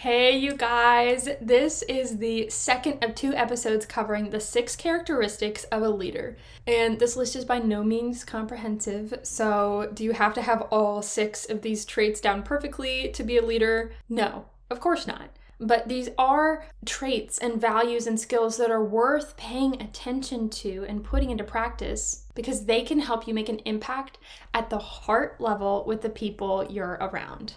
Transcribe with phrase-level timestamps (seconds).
[0.00, 1.28] Hey, you guys!
[1.42, 6.38] This is the second of two episodes covering the six characteristics of a leader.
[6.66, 11.02] And this list is by no means comprehensive, so do you have to have all
[11.02, 13.92] six of these traits down perfectly to be a leader?
[14.08, 15.36] No, of course not.
[15.58, 21.04] But these are traits and values and skills that are worth paying attention to and
[21.04, 24.16] putting into practice because they can help you make an impact
[24.54, 27.56] at the heart level with the people you're around.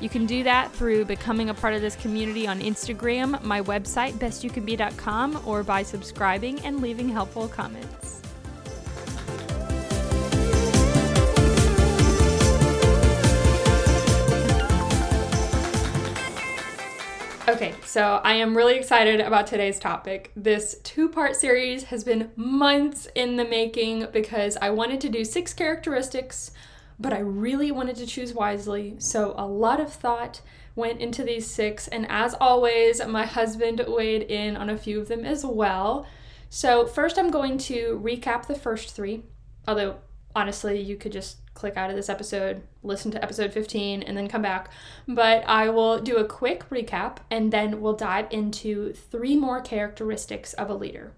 [0.00, 4.14] You can do that through becoming a part of this community on Instagram, my website,
[4.14, 8.22] bestyoucanbe.com, or by subscribing and leaving helpful comments.
[17.46, 20.30] Okay, so I am really excited about today's topic.
[20.36, 25.24] This two part series has been months in the making because I wanted to do
[25.24, 26.52] six characteristics
[27.00, 30.42] but I really wanted to choose wisely, so a lot of thought
[30.76, 35.08] went into these six, and as always, my husband weighed in on a few of
[35.08, 36.06] them as well.
[36.50, 39.22] So, first, I'm going to recap the first three,
[39.66, 39.96] although
[40.36, 44.28] honestly, you could just click out of this episode, listen to episode 15, and then
[44.28, 44.70] come back.
[45.08, 50.52] But I will do a quick recap and then we'll dive into three more characteristics
[50.54, 51.12] of a leader.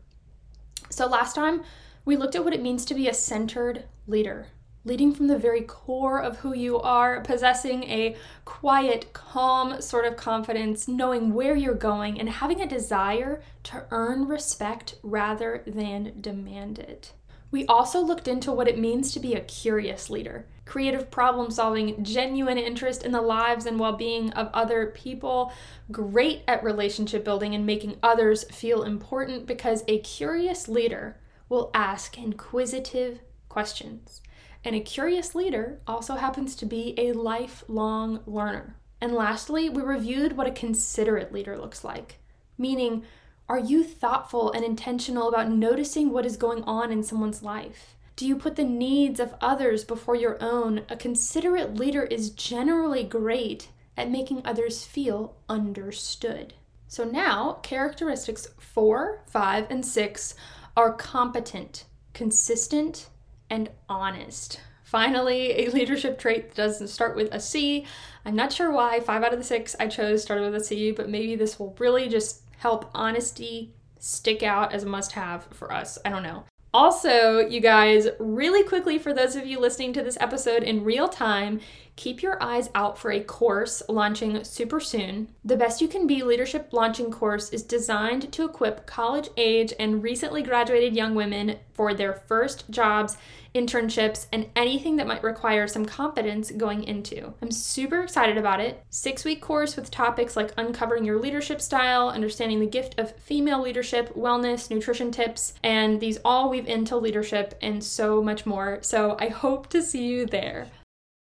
[0.91, 1.63] So, last time
[2.05, 4.49] we looked at what it means to be a centered leader
[4.85, 10.17] leading from the very core of who you are, possessing a quiet, calm sort of
[10.17, 16.79] confidence, knowing where you're going, and having a desire to earn respect rather than demand
[16.79, 17.13] it.
[17.51, 22.03] We also looked into what it means to be a curious leader creative problem solving,
[22.03, 25.53] genuine interest in the lives and well being of other people,
[25.91, 31.17] great at relationship building and making others feel important because a curious leader
[31.48, 34.23] will ask inquisitive questions.
[34.64, 38.77] And a curious leader also happens to be a lifelong learner.
[39.00, 42.20] And lastly, we reviewed what a considerate leader looks like,
[42.56, 43.05] meaning,
[43.48, 47.96] are you thoughtful and intentional about noticing what is going on in someone's life?
[48.14, 50.83] Do you put the needs of others before your own?
[50.89, 56.55] A considerate leader is generally great at making others feel understood.
[56.86, 60.34] So now, characteristics four, five, and six
[60.77, 63.08] are competent, consistent,
[63.52, 64.58] and honest.
[64.83, 67.86] Finally, a leadership trait that doesn't start with a C.
[68.24, 70.90] I'm not sure why five out of the six I chose started with a C,
[70.90, 75.70] but maybe this will really just help honesty stick out as a must have for
[75.70, 75.98] us.
[76.05, 76.45] I don't know.
[76.74, 81.07] Also, you guys, really quickly for those of you listening to this episode in real
[81.07, 81.61] time,
[81.97, 85.29] keep your eyes out for a course launching super soon.
[85.45, 90.03] The Best You Can Be Leadership Launching course is designed to equip college age and
[90.03, 93.17] recently graduated young women for their first jobs
[93.55, 97.33] internships, and anything that might require some confidence going into.
[97.42, 98.83] I'm super excited about it.
[98.91, 103.63] Six week course with topics like uncovering your leadership style, understanding the gift of female
[103.63, 108.79] leadership, wellness, nutrition tips, and these all weave into leadership and so much more.
[108.83, 110.69] So I hope to see you there.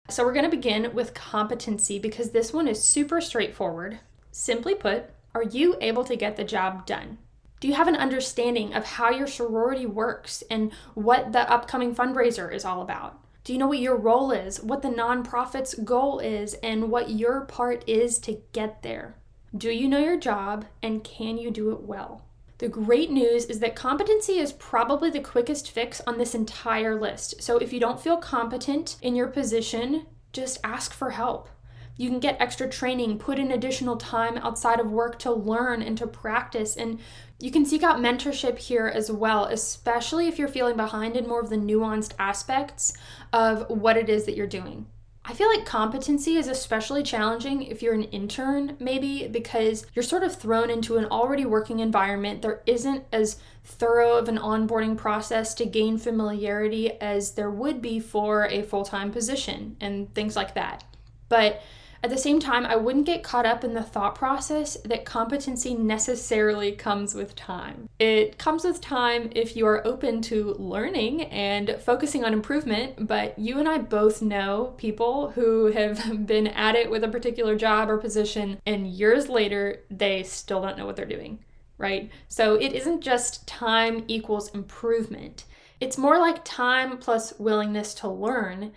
[0.09, 3.99] So we're going to begin with competency because this one is super straightforward.
[4.31, 5.05] Simply put,
[5.35, 7.19] are you able to get the job done?
[7.59, 12.51] Do you have an understanding of how your sorority works and what the upcoming fundraiser
[12.51, 13.19] is all about?
[13.43, 17.41] Do you know what your role is, what the nonprofit's goal is, and what your
[17.41, 19.15] part is to get there?
[19.55, 22.25] Do you know your job and can you do it well?
[22.59, 27.41] The great news is that competency is probably the quickest fix on this entire list.
[27.41, 31.47] So if you don't feel competent in your position, just ask for help.
[31.95, 35.97] You can get extra training, put in additional time outside of work to learn and
[35.99, 36.99] to practice, and
[37.39, 41.39] you can seek out mentorship here as well, especially if you're feeling behind in more
[41.41, 42.93] of the nuanced aspects
[43.31, 44.85] of what it is that you're doing.
[45.29, 50.23] I feel like competency is especially challenging if you're an intern, maybe because you're sort
[50.23, 52.41] of thrown into an already working environment.
[52.41, 57.99] There isn't as thorough of an onboarding process to gain familiarity as there would be
[57.99, 60.83] for a full time position and things like that.
[61.29, 61.61] But
[62.01, 65.73] At the same time, I wouldn't get caught up in the thought process that competency
[65.73, 67.89] necessarily comes with time.
[67.99, 73.37] It comes with time if you are open to learning and focusing on improvement, but
[73.37, 77.89] you and I both know people who have been at it with a particular job
[77.89, 81.39] or position, and years later, they still don't know what they're doing,
[81.77, 82.09] right?
[82.29, 85.43] So it isn't just time equals improvement.
[85.81, 88.71] It's more like time plus willingness to learn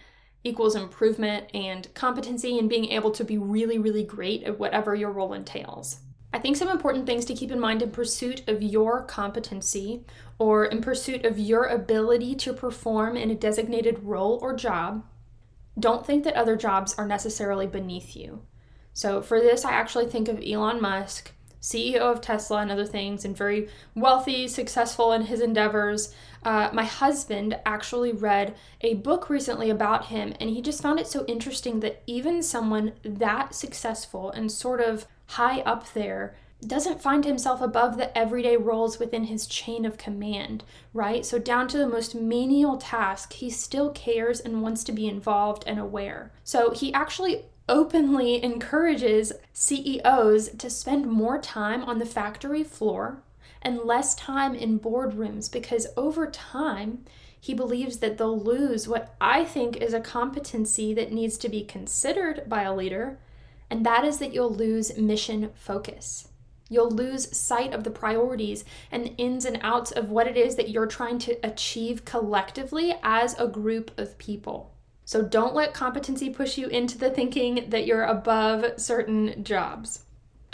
[0.44, 5.10] equals improvement and competency and being able to be really, really great at whatever your
[5.10, 6.00] role entails.
[6.34, 10.04] I think some important things to keep in mind in pursuit of your competency
[10.38, 15.04] or in pursuit of your ability to perform in a designated role or job.
[15.78, 18.42] Don't think that other jobs are necessarily beneath you.
[18.94, 23.24] So, for this, I actually think of Elon Musk CEO of Tesla and other things,
[23.24, 26.12] and very wealthy, successful in his endeavors.
[26.42, 31.06] Uh, my husband actually read a book recently about him, and he just found it
[31.06, 36.34] so interesting that even someone that successful and sort of high up there
[36.66, 40.62] doesn't find himself above the everyday roles within his chain of command,
[40.94, 41.26] right?
[41.26, 45.64] So, down to the most menial task, he still cares and wants to be involved
[45.66, 46.32] and aware.
[46.44, 53.22] So, he actually openly encourages CEOs to spend more time on the factory floor
[53.62, 57.04] and less time in boardrooms because over time,
[57.40, 61.64] he believes that they'll lose what I think is a competency that needs to be
[61.64, 63.18] considered by a leader,
[63.70, 66.28] and that is that you'll lose mission focus.
[66.68, 70.56] You'll lose sight of the priorities and the ins and outs of what it is
[70.56, 74.71] that you're trying to achieve collectively as a group of people.
[75.12, 80.04] So don't let competency push you into the thinking that you're above certain jobs.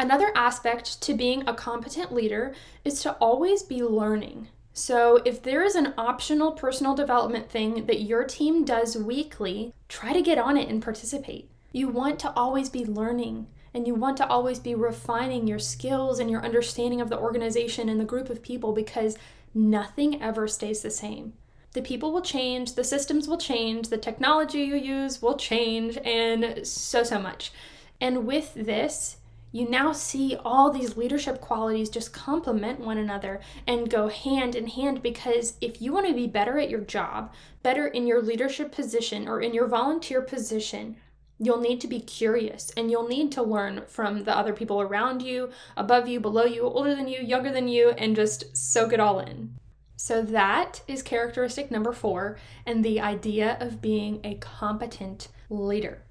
[0.00, 2.52] Another aspect to being a competent leader
[2.84, 4.48] is to always be learning.
[4.72, 10.12] So, if there is an optional personal development thing that your team does weekly, try
[10.12, 11.48] to get on it and participate.
[11.70, 16.18] You want to always be learning and you want to always be refining your skills
[16.18, 19.16] and your understanding of the organization and the group of people because
[19.54, 21.34] nothing ever stays the same
[21.78, 26.66] the people will change, the systems will change, the technology you use will change, and
[26.66, 27.52] so, so much.
[28.00, 29.18] And with this,
[29.52, 34.66] you now see all these leadership qualities just complement one another and go hand in
[34.66, 37.32] hand because if you want to be better at your job,
[37.62, 40.96] better in your leadership position or in your volunteer position,
[41.38, 45.22] you'll need to be curious and you'll need to learn from the other people around
[45.22, 48.98] you, above you, below you, older than you, younger than you, and just soak it
[48.98, 49.54] all in.
[50.00, 56.02] So, that is characteristic number four, and the idea of being a competent leader.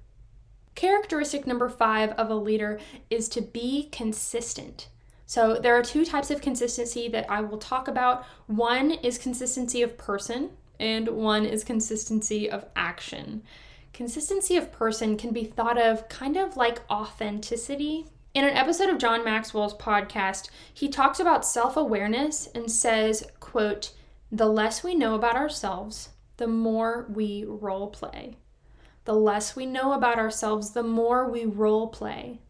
[0.74, 4.88] Characteristic number five of a leader is to be consistent.
[5.24, 8.26] So, there are two types of consistency that I will talk about.
[8.46, 13.42] One is consistency of person, and one is consistency of action.
[13.94, 18.98] Consistency of person can be thought of kind of like authenticity in an episode of
[18.98, 23.92] John Maxwell's podcast, he talks about self-awareness and says, quote,
[24.30, 28.36] "The less we know about ourselves, the more we role play.
[29.04, 32.40] The less we know about ourselves, the more we role play.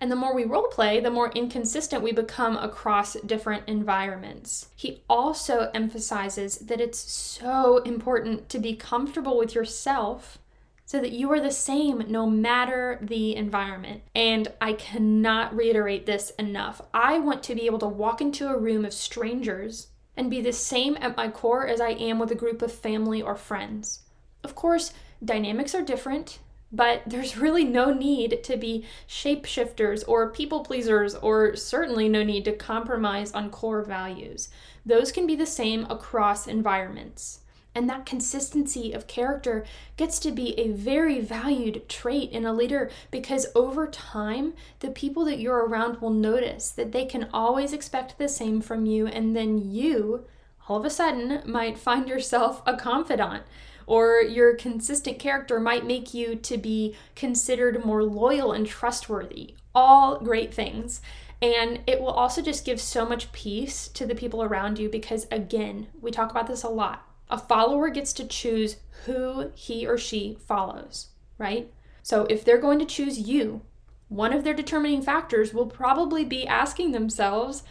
[0.00, 4.68] And the more we role play, the more inconsistent we become across different environments.
[4.74, 10.38] He also emphasizes that it's so important to be comfortable with yourself
[10.84, 14.02] so that you are the same no matter the environment.
[14.14, 16.82] And I cannot reiterate this enough.
[16.92, 20.52] I want to be able to walk into a room of strangers and be the
[20.52, 24.00] same at my core as I am with a group of family or friends.
[24.44, 24.92] Of course,
[25.24, 26.38] dynamics are different,
[26.70, 32.44] but there's really no need to be shapeshifters or people pleasers, or certainly no need
[32.46, 34.48] to compromise on core values.
[34.84, 37.41] Those can be the same across environments.
[37.74, 39.64] And that consistency of character
[39.96, 45.24] gets to be a very valued trait in a leader because over time, the people
[45.24, 49.34] that you're around will notice that they can always expect the same from you, and
[49.34, 50.26] then you,
[50.68, 53.44] all of a sudden, might find yourself a confidant.
[53.86, 59.54] Or your consistent character might make you to be considered more loyal and trustworthy.
[59.74, 61.00] All great things.
[61.40, 65.26] And it will also just give so much peace to the people around you because,
[65.32, 69.96] again, we talk about this a lot a follower gets to choose who he or
[69.96, 71.08] she follows,
[71.38, 71.72] right?
[72.02, 73.62] So if they're going to choose you,
[74.08, 77.62] one of their determining factors will probably be asking themselves,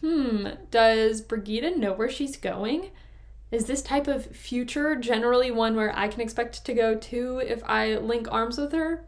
[0.00, 2.90] hmm, does Brigitta know where she's going?
[3.50, 7.62] Is this type of future generally one where I can expect to go to if
[7.64, 9.06] I link arms with her?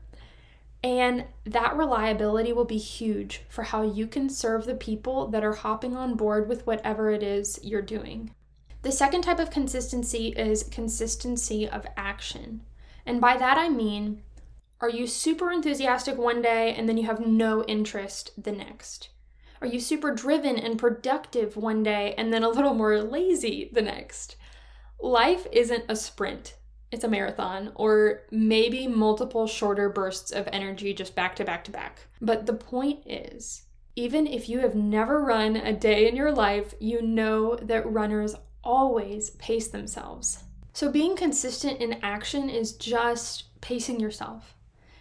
[0.83, 5.53] And that reliability will be huge for how you can serve the people that are
[5.53, 8.31] hopping on board with whatever it is you're doing.
[8.83, 12.63] The second type of consistency is consistency of action.
[13.05, 14.23] And by that I mean
[14.81, 19.09] Are you super enthusiastic one day and then you have no interest the next?
[19.61, 23.83] Are you super driven and productive one day and then a little more lazy the
[23.83, 24.37] next?
[25.01, 26.55] Life isn't a sprint,
[26.93, 31.73] it's a marathon, or maybe multiple shorter bursts of energy just back to back to
[31.73, 32.07] back.
[32.21, 33.63] But the point is,
[33.97, 38.37] even if you have never run a day in your life, you know that runners
[38.69, 40.45] always pace themselves.
[40.75, 44.55] So being consistent in action is just pacing yourself.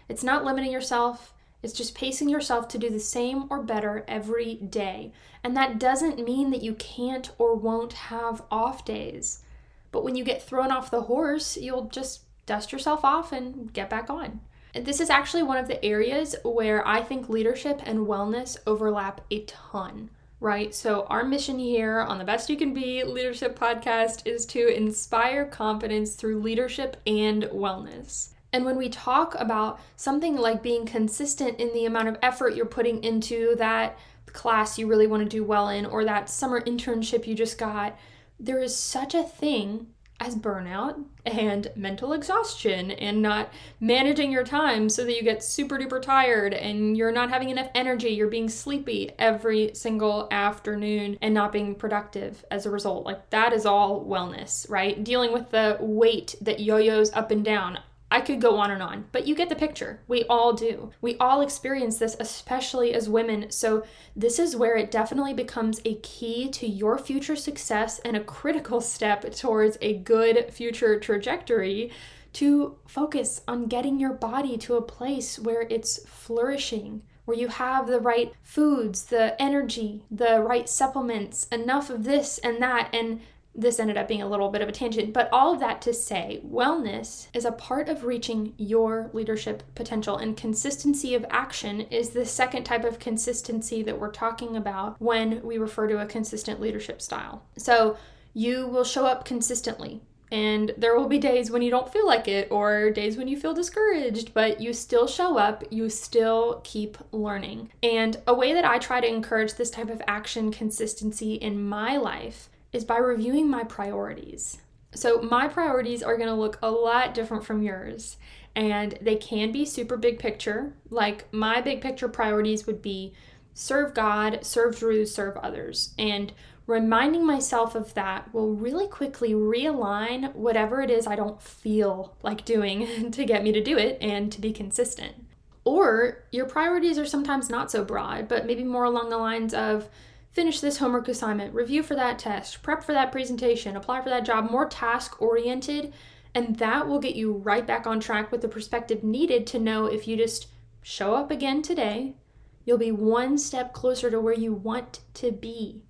[0.07, 4.55] It's not limiting yourself, it's just pacing yourself to do the same or better every
[4.55, 5.11] day.
[5.43, 9.43] And that doesn't mean that you can't or won't have off days.
[9.91, 13.89] But when you get thrown off the horse, you'll just dust yourself off and get
[13.89, 14.39] back on.
[14.73, 19.43] This is actually one of the areas where I think leadership and wellness overlap a
[19.43, 20.09] ton,
[20.39, 20.73] right?
[20.73, 25.45] So, our mission here on the Best You Can Be Leadership Podcast is to inspire
[25.45, 28.29] confidence through leadership and wellness.
[28.53, 32.65] And when we talk about something like being consistent in the amount of effort you're
[32.65, 37.27] putting into that class you really want to do well in or that summer internship
[37.27, 37.97] you just got,
[38.39, 39.87] there is such a thing
[40.19, 45.77] as burnout and mental exhaustion and not managing your time so that you get super
[45.77, 51.33] duper tired and you're not having enough energy, you're being sleepy every single afternoon and
[51.33, 53.05] not being productive as a result.
[53.05, 55.03] Like that is all wellness, right?
[55.03, 57.79] Dealing with the weight that yo yo's up and down.
[58.09, 59.99] I could go on and on, but you get the picture.
[60.07, 60.91] We all do.
[61.01, 63.51] We all experience this, especially as women.
[63.51, 63.83] So,
[64.15, 68.79] this is where it definitely becomes a key to your future success and a critical
[68.93, 71.91] step towards a good future trajectory
[72.33, 77.87] to focus on getting your body to a place where it's flourishing, where you have
[77.87, 83.19] the right foods, the energy, the right supplements, enough of this and that, and
[83.57, 85.93] this ended up being a little bit of a tangent, but all of that to
[85.93, 92.11] say, wellness is a part of reaching your leadership potential, and consistency of action is
[92.11, 96.61] the second type of consistency that we're talking about when we refer to a consistent
[96.61, 97.43] leadership style.
[97.57, 97.97] So,
[98.33, 100.01] you will show up consistently.
[100.31, 103.39] And there will be days when you don't feel like it, or days when you
[103.39, 107.71] feel discouraged, but you still show up, you still keep learning.
[107.81, 111.97] And a way that I try to encourage this type of action consistency in my
[111.97, 114.57] life is by reviewing my priorities.
[114.93, 118.17] So, my priorities are going to look a lot different from yours,
[118.55, 120.73] and they can be super big picture.
[120.89, 123.13] Like, my big picture priorities would be
[123.53, 125.93] serve God, serve Drew, serve others.
[125.97, 126.31] And
[126.67, 132.45] reminding myself of that will really quickly realign whatever it is I don't feel like
[132.45, 135.15] doing to get me to do it and to be consistent.
[135.63, 139.89] Or your priorities are sometimes not so broad, but maybe more along the lines of
[140.31, 144.25] finish this homework assignment, review for that test, prep for that presentation, apply for that
[144.25, 145.93] job, more task oriented.
[146.35, 149.85] And that will get you right back on track with the perspective needed to know
[149.85, 150.47] if you just
[150.83, 152.15] show up again today,
[152.63, 155.81] you'll be one step closer to where you want to be.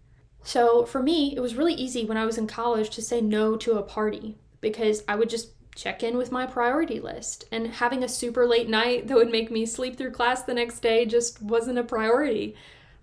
[0.43, 3.57] So for me, it was really easy when I was in college to say no
[3.57, 7.45] to a party because I would just check in with my priority list.
[7.51, 10.79] And having a super late night that would make me sleep through class the next
[10.79, 12.55] day just wasn't a priority.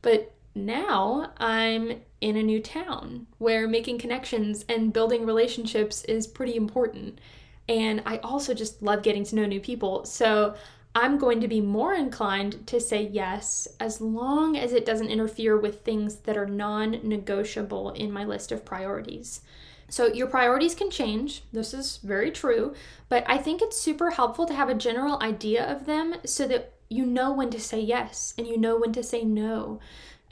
[0.03, 6.57] But now I'm in a new town where making connections and building relationships is pretty
[6.57, 7.21] important.
[7.69, 10.05] And I also just love getting to know new people.
[10.05, 10.55] So
[10.95, 15.59] I'm going to be more inclined to say yes as long as it doesn't interfere
[15.59, 19.41] with things that are non negotiable in my list of priorities.
[19.89, 21.43] So, your priorities can change.
[21.53, 22.75] This is very true.
[23.09, 26.75] But I think it's super helpful to have a general idea of them so that
[26.89, 29.81] you know when to say yes and you know when to say no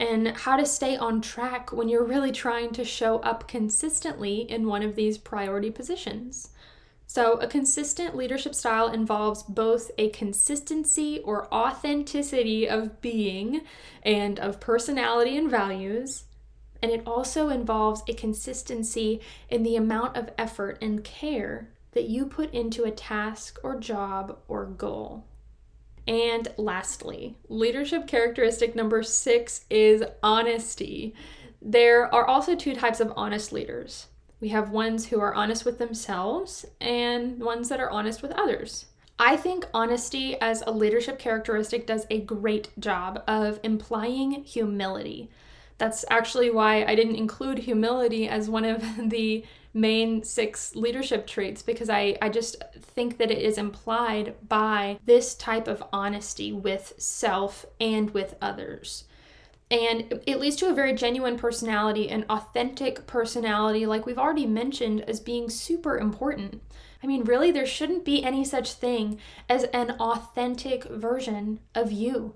[0.03, 4.67] and how to stay on track when you're really trying to show up consistently in
[4.67, 6.49] one of these priority positions.
[7.07, 13.61] So, a consistent leadership style involves both a consistency or authenticity of being
[14.01, 16.25] and of personality and values,
[16.81, 22.25] and it also involves a consistency in the amount of effort and care that you
[22.25, 25.23] put into a task or job or goal.
[26.07, 31.15] And lastly, leadership characteristic number six is honesty.
[31.61, 34.07] There are also two types of honest leaders.
[34.41, 38.87] We have ones who are honest with themselves and ones that are honest with others.
[39.17, 45.29] I think honesty as a leadership characteristic does a great job of implying humility.
[45.77, 51.61] That's actually why I didn't include humility as one of the main six leadership traits
[51.61, 56.93] because I, I just think that it is implied by this type of honesty with
[56.97, 59.05] self and with others.
[59.71, 65.01] And it leads to a very genuine personality, an authentic personality, like we've already mentioned,
[65.01, 66.61] as being super important.
[67.01, 69.17] I mean, really, there shouldn't be any such thing
[69.49, 72.35] as an authentic version of you.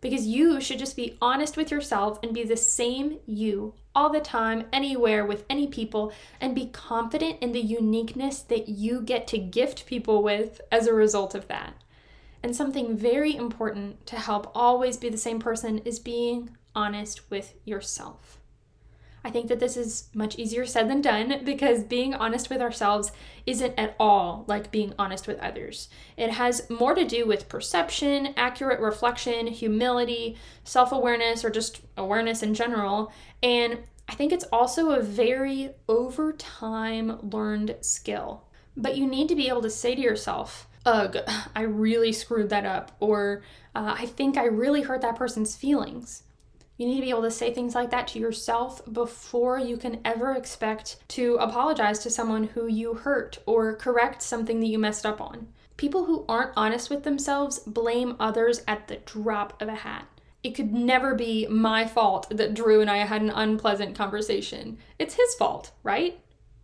[0.00, 4.20] Because you should just be honest with yourself and be the same you all the
[4.20, 9.38] time, anywhere, with any people, and be confident in the uniqueness that you get to
[9.38, 11.74] gift people with as a result of that.
[12.42, 17.54] And something very important to help always be the same person is being honest with
[17.64, 18.38] yourself.
[19.24, 23.12] I think that this is much easier said than done because being honest with ourselves
[23.46, 25.88] isn't at all like being honest with others.
[26.16, 32.42] It has more to do with perception, accurate reflection, humility, self awareness, or just awareness
[32.42, 33.12] in general.
[33.42, 38.44] And I think it's also a very over time learned skill.
[38.76, 41.16] But you need to be able to say to yourself, ugh,
[41.54, 43.42] I really screwed that up, or
[43.74, 46.24] uh, I think I really hurt that person's feelings.
[46.76, 50.00] You need to be able to say things like that to yourself before you can
[50.04, 55.06] ever expect to apologize to someone who you hurt or correct something that you messed
[55.06, 55.48] up on.
[55.76, 60.06] People who aren't honest with themselves blame others at the drop of a hat.
[60.42, 64.78] It could never be my fault that Drew and I had an unpleasant conversation.
[64.98, 66.18] It's his fault, right?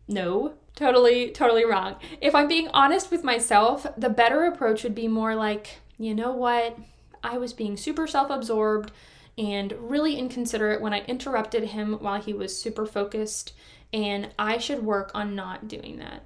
[0.09, 1.97] No, totally, totally wrong.
[2.21, 6.33] If I'm being honest with myself, the better approach would be more like, you know
[6.33, 6.77] what?
[7.23, 8.91] I was being super self absorbed
[9.39, 13.53] and really inconsiderate when I interrupted him while he was super focused,
[13.93, 16.25] and I should work on not doing that.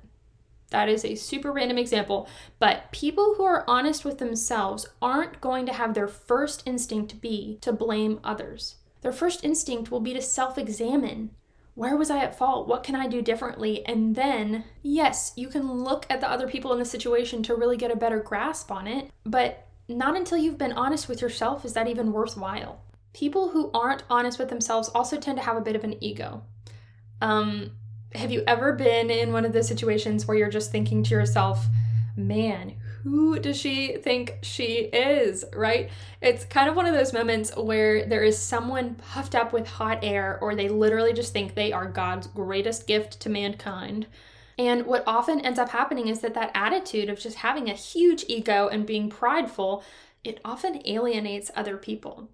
[0.70, 2.26] That is a super random example,
[2.58, 7.58] but people who are honest with themselves aren't going to have their first instinct be
[7.60, 8.76] to blame others.
[9.02, 11.32] Their first instinct will be to self examine.
[11.74, 12.68] Where was I at fault?
[12.68, 13.84] What can I do differently?
[13.86, 17.76] And then, yes, you can look at the other people in the situation to really
[17.76, 21.72] get a better grasp on it, but not until you've been honest with yourself is
[21.74, 22.80] that even worthwhile
[23.12, 26.42] people who aren't honest with themselves also tend to have a bit of an ego.
[27.20, 27.72] Um,
[28.14, 31.66] have you ever been in one of those situations where you're just thinking to yourself,
[32.16, 35.90] man, who does she think she is, right?
[36.20, 40.00] It's kind of one of those moments where there is someone puffed up with hot
[40.02, 44.06] air, or they literally just think they are God's greatest gift to mankind.
[44.58, 48.24] And what often ends up happening is that that attitude of just having a huge
[48.28, 49.82] ego and being prideful,
[50.22, 52.28] it often alienates other people.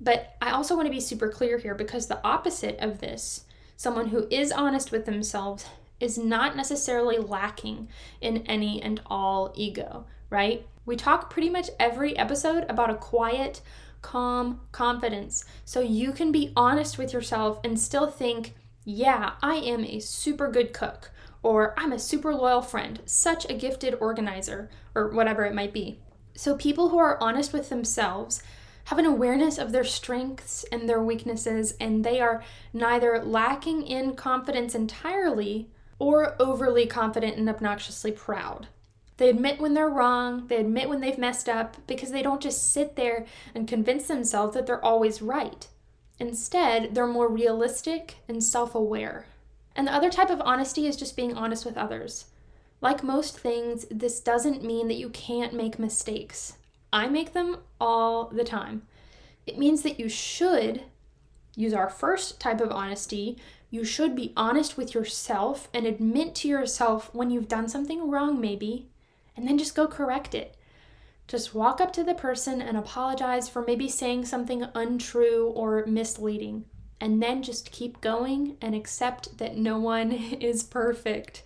[0.00, 3.44] But I also want to be super clear here because the opposite of this,
[3.76, 5.66] someone who is honest with themselves,
[5.98, 7.88] is not necessarily lacking
[8.20, 10.66] in any and all ego, right?
[10.84, 13.62] We talk pretty much every episode about a quiet,
[14.02, 15.44] calm confidence.
[15.64, 18.54] So you can be honest with yourself and still think,
[18.84, 21.10] yeah, I am a super good cook,
[21.42, 25.98] or I'm a super loyal friend, such a gifted organizer, or whatever it might be.
[26.36, 28.42] So people who are honest with themselves
[28.86, 34.14] have an awareness of their strengths and their weaknesses, and they are neither lacking in
[34.14, 35.68] confidence entirely
[35.98, 38.68] or overly confident and obnoxiously proud.
[39.16, 42.72] They admit when they're wrong, they admit when they've messed up, because they don't just
[42.72, 45.66] sit there and convince themselves that they're always right.
[46.20, 49.26] Instead, they're more realistic and self aware.
[49.74, 52.26] And the other type of honesty is just being honest with others.
[52.80, 56.52] Like most things, this doesn't mean that you can't make mistakes.
[56.96, 58.86] I make them all the time.
[59.46, 60.84] It means that you should
[61.54, 63.36] use our first type of honesty.
[63.68, 68.40] You should be honest with yourself and admit to yourself when you've done something wrong,
[68.40, 68.88] maybe,
[69.36, 70.56] and then just go correct it.
[71.28, 76.64] Just walk up to the person and apologize for maybe saying something untrue or misleading.
[76.98, 81.42] And then just keep going and accept that no one is perfect.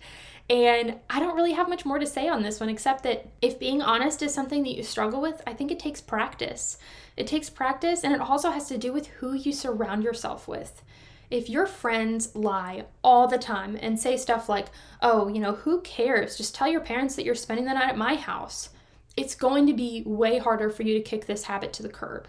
[0.51, 3.57] And I don't really have much more to say on this one, except that if
[3.57, 6.77] being honest is something that you struggle with, I think it takes practice.
[7.15, 10.83] It takes practice, and it also has to do with who you surround yourself with.
[11.29, 14.67] If your friends lie all the time and say stuff like,
[15.01, 16.35] oh, you know, who cares?
[16.35, 18.71] Just tell your parents that you're spending the night at my house.
[19.15, 22.27] It's going to be way harder for you to kick this habit to the curb.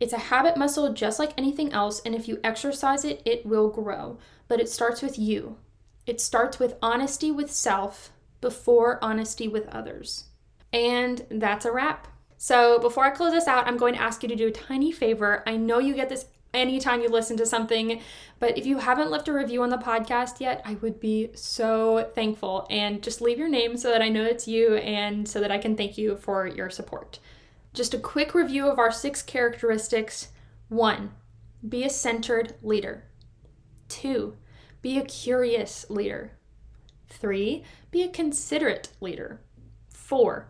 [0.00, 3.68] It's a habit muscle just like anything else, and if you exercise it, it will
[3.68, 4.18] grow.
[4.48, 5.58] But it starts with you.
[6.06, 8.10] It starts with honesty with self
[8.40, 10.24] before honesty with others.
[10.72, 12.08] And that's a wrap.
[12.38, 14.90] So, before I close this out, I'm going to ask you to do a tiny
[14.90, 15.44] favor.
[15.46, 18.00] I know you get this anytime you listen to something,
[18.38, 22.10] but if you haven't left a review on the podcast yet, I would be so
[22.14, 22.66] thankful.
[22.68, 25.58] And just leave your name so that I know it's you and so that I
[25.58, 27.20] can thank you for your support.
[27.74, 30.28] Just a quick review of our six characteristics.
[30.68, 31.12] One,
[31.66, 33.04] be a centered leader.
[33.88, 34.36] Two,
[34.82, 36.32] be a curious leader.
[37.08, 39.40] Three, be a considerate leader.
[39.90, 40.48] Four,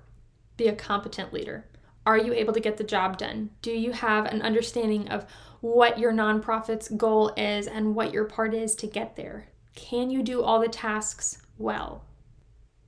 [0.57, 1.67] be a competent leader.
[2.05, 3.51] Are you able to get the job done?
[3.61, 5.27] Do you have an understanding of
[5.61, 9.49] what your nonprofit's goal is and what your part is to get there?
[9.77, 12.05] Can you do all the tasks well?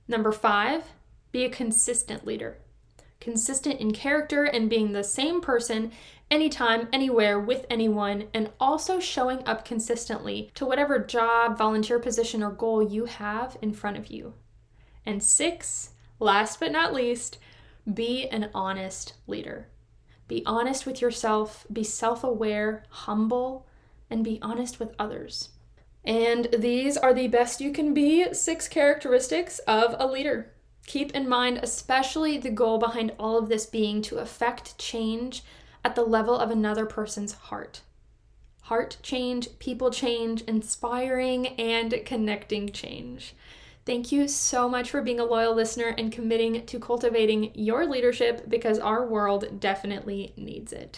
[0.07, 0.83] Number five,
[1.31, 2.57] be a consistent leader.
[3.19, 5.91] Consistent in character and being the same person
[6.29, 12.51] anytime, anywhere, with anyone, and also showing up consistently to whatever job, volunteer position, or
[12.51, 14.33] goal you have in front of you.
[15.05, 17.37] And six, last but not least,
[17.91, 19.67] be an honest leader.
[20.27, 23.67] Be honest with yourself, be self aware, humble,
[24.09, 25.49] and be honest with others.
[26.03, 30.51] And these are the best you can be six characteristics of a leader.
[30.85, 35.43] Keep in mind, especially the goal behind all of this being to affect change
[35.85, 37.81] at the level of another person's heart.
[38.63, 43.35] Heart change, people change, inspiring and connecting change.
[43.85, 48.49] Thank you so much for being a loyal listener and committing to cultivating your leadership
[48.49, 50.97] because our world definitely needs it.